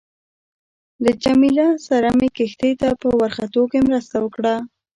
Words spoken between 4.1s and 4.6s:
وکړه.